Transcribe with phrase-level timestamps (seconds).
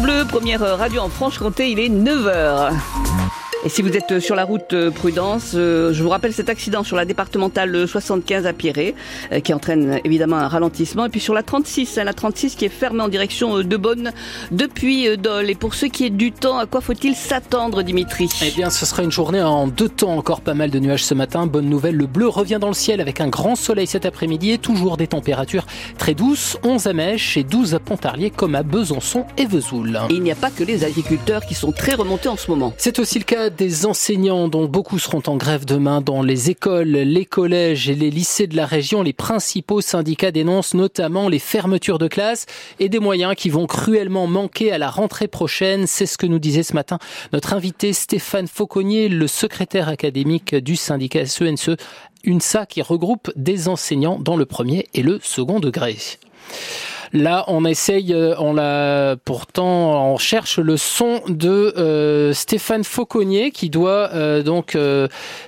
[0.00, 2.72] Bleu, première radio en Franche-Comté, il est 9h.
[3.64, 6.84] Et si vous êtes sur la route euh, Prudence, euh, je vous rappelle cet accident
[6.84, 8.94] sur la départementale 75 à Pierret,
[9.32, 11.06] euh, qui entraîne évidemment un ralentissement.
[11.06, 14.12] Et puis sur la 36, hein, la 36 qui est fermée en direction de Bonne
[14.52, 15.50] depuis Dole.
[15.50, 18.28] Et pour ce qui est du temps, à quoi faut-il s'attendre, Dimitri?
[18.42, 20.16] Eh bien, ce sera une journée en deux temps.
[20.16, 21.48] Encore pas mal de nuages ce matin.
[21.48, 24.58] Bonne nouvelle, le bleu revient dans le ciel avec un grand soleil cet après-midi et
[24.58, 25.66] toujours des températures
[25.98, 26.56] très douces.
[26.62, 29.98] 11 à Mèche et 12 à Pontarlier, comme à Besançon et Vesoul.
[30.10, 32.72] il n'y a pas que les agriculteurs qui sont très remontés en ce moment.
[32.78, 36.88] C'est aussi le cas des enseignants dont beaucoup seront en grève demain dans les écoles,
[36.88, 39.02] les collèges et les lycées de la région.
[39.02, 42.46] Les principaux syndicats dénoncent notamment les fermetures de classes
[42.80, 45.86] et des moyens qui vont cruellement manquer à la rentrée prochaine.
[45.86, 46.98] C'est ce que nous disait ce matin
[47.32, 51.70] notre invité Stéphane Fauconnier, le secrétaire académique du syndicat SENSE,
[52.24, 55.96] UNSA qui regroupe des enseignants dans le premier et le second degré.
[57.12, 63.50] Là, on essaye, euh, on l'a pourtant, on cherche le son de euh, Stéphane Fauconnier
[63.50, 64.76] qui doit euh, donc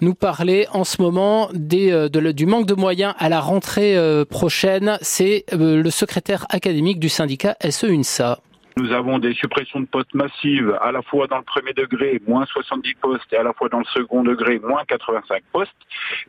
[0.00, 3.96] nous parler en ce moment des, du manque de moyens à la rentrée
[4.28, 4.98] prochaine.
[5.00, 8.38] C'est le secrétaire académique du syndicat SE-UNSA.
[8.78, 12.44] Nous avons des suppressions de postes massives, à la fois dans le premier degré, moins
[12.44, 15.72] 70 postes, et à la fois dans le second degré, moins 85 postes.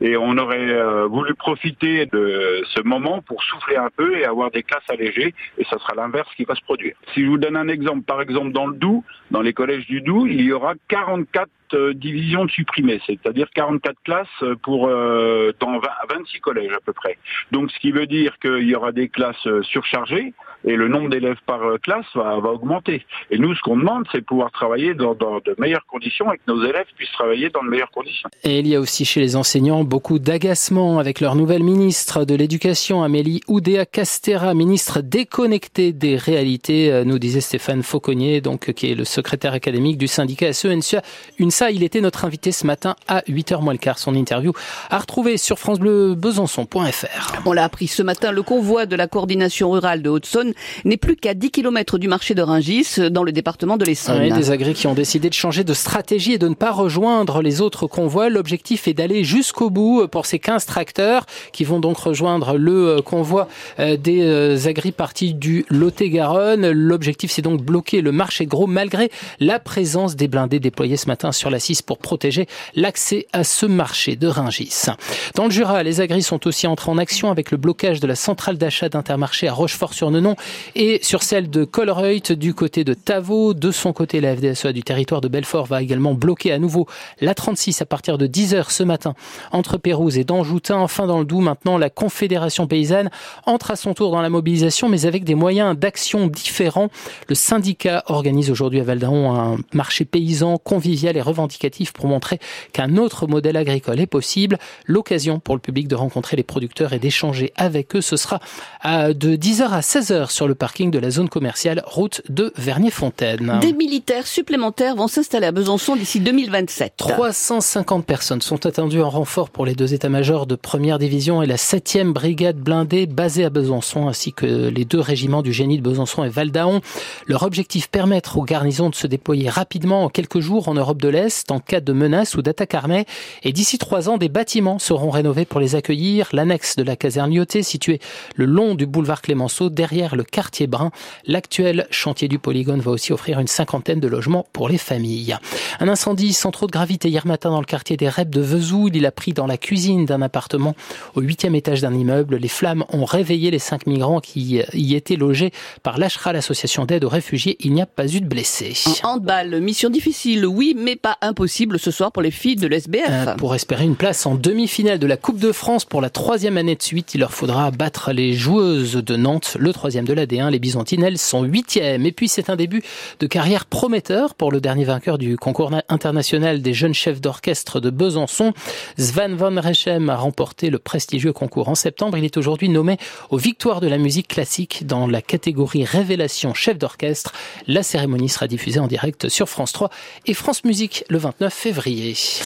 [0.00, 4.50] Et on aurait euh, voulu profiter de ce moment pour souffler un peu et avoir
[4.50, 6.94] des classes allégées, et ça sera l'inverse qui va se produire.
[7.12, 10.00] Si je vous donne un exemple, par exemple dans le Doubs, dans les collèges du
[10.00, 16.40] Doubs, il y aura 44 euh, divisions supprimées, c'est-à-dire 44 classes pour euh, dans 26
[16.40, 17.18] collèges à peu près.
[17.52, 20.32] Donc ce qui veut dire qu'il y aura des classes surchargées,
[20.64, 23.04] et le nombre d'élèves par euh, classe va, augmenter.
[23.30, 26.64] Et nous, ce qu'on demande, c'est pouvoir travailler dans, de meilleures conditions et que nos
[26.64, 28.28] élèves puissent travailler dans de meilleures conditions.
[28.44, 32.34] Et il y a aussi chez les enseignants beaucoup d'agacement avec leur nouvelle ministre de
[32.34, 38.90] l'Éducation, Amélie Oudéa Castera, ministre déconnectée des réalités, euh, nous disait Stéphane Fauconnier, donc, qui
[38.90, 41.02] est le secrétaire académique du syndicat SENSA.
[41.38, 43.98] UNSA, il était notre invité ce matin à 8h moins le quart.
[43.98, 44.52] Son interview
[44.90, 47.42] à retrouver sur francebleubesançon.fr.
[47.46, 50.47] On l'a appris ce matin, le convoi de la coordination rurale de Haute-Saône
[50.84, 54.22] n'est plus qu'à 10 km du marché de Ringis, dans le département de l'Essonne.
[54.22, 57.42] Oui, des agris qui ont décidé de changer de stratégie et de ne pas rejoindre
[57.42, 58.28] les autres convois.
[58.28, 63.02] L'objectif est d'aller jusqu'au bout pour ces 15 tracteurs qui vont donc rejoindre le euh,
[63.02, 63.48] convoi
[63.78, 66.70] euh, des euh, agris partis du Lot-et-Garonne.
[66.70, 69.10] L'objectif, c'est donc bloquer le marché gros malgré
[69.40, 73.66] la présence des blindés déployés ce matin sur la 6 pour protéger l'accès à ce
[73.66, 74.86] marché de Ringis.
[75.34, 78.14] Dans le Jura, les agris sont aussi entrés en action avec le blocage de la
[78.14, 80.36] centrale d'achat d'Intermarché à Rochefort-sur-Nenon
[80.74, 83.54] et sur celle de Colreuth du côté de Tavaux.
[83.54, 86.86] De son côté, la FDSEA du territoire de Belfort va également bloquer à nouveau
[87.20, 89.14] la 36 à partir de 10h ce matin
[89.52, 90.78] entre Pérouse et Danjoutin.
[90.78, 93.10] Enfin, dans le Doubs, maintenant, la Confédération paysanne
[93.46, 96.88] entre à son tour dans la mobilisation, mais avec des moyens d'action différents.
[97.28, 102.38] Le syndicat organise aujourd'hui à Valdaon un marché paysan convivial et revendicatif pour montrer
[102.72, 104.58] qu'un autre modèle agricole est possible.
[104.86, 108.40] L'occasion pour le public de rencontrer les producteurs et d'échanger avec eux, ce sera
[108.84, 113.58] de 10h à 16h sur le parking de la zone commerciale route de Vernier-Fontaine.
[113.60, 116.94] Des militaires supplémentaires vont s'installer à Besançon d'ici 2027.
[116.96, 121.56] 350 personnes sont attendues en renfort pour les deux états-majors de première division et la
[121.56, 126.24] 7e brigade blindée basée à Besançon ainsi que les deux régiments du génie de Besançon
[126.24, 126.80] et Valdaon.
[127.26, 131.08] Leur objectif permettre aux garnisons de se déployer rapidement en quelques jours en Europe de
[131.08, 133.06] l'Est en cas de menace ou d'attaque armée.
[133.42, 136.28] Et d'ici trois ans, des bâtiments seront rénovés pour les accueillir.
[136.32, 138.00] L'annexe de la caserne Lyoté située
[138.34, 140.90] le long du boulevard Clémenceau derrière le quartier brun.
[141.26, 145.36] L'actuel chantier du polygone va aussi offrir une cinquantaine de logements pour les familles.
[145.80, 148.94] Un incendie sans trop de gravité hier matin dans le quartier des Reps de Vesoul.
[148.94, 150.74] Il a pris dans la cuisine d'un appartement
[151.14, 152.36] au huitième étage d'un immeuble.
[152.36, 155.52] Les flammes ont réveillé les cinq migrants qui y étaient logés
[155.82, 157.56] par l'Ashra, l'association d'aide aux réfugiés.
[157.60, 158.74] Il n'y a pas eu de blessés.
[159.04, 163.08] En handball, mission difficile, oui, mais pas impossible ce soir pour les filles de l'SBF.
[163.08, 166.56] Euh, pour espérer une place en demi-finale de la Coupe de France pour la troisième
[166.56, 170.26] année de suite, il leur faudra battre les joueuses de Nantes, le troisième de la
[170.26, 170.50] D1.
[170.50, 172.06] Les Byzantines, elles, sont huitièmes.
[172.06, 172.82] Et puis, c'est un début
[173.20, 177.90] de carrière prometteur pour le dernier vainqueur du concours international des jeunes chefs d'orchestre de
[177.90, 178.52] Besançon.
[178.98, 182.16] Svan van Rechem a remporté le prestigieux concours en septembre.
[182.16, 182.96] Il est aujourd'hui nommé
[183.30, 187.32] aux victoires de la musique classique dans la catégorie Révélation chef d'orchestre.
[187.66, 189.90] La cérémonie sera diffusée en direct sur France 3
[190.26, 192.14] et France Musique le 29 février.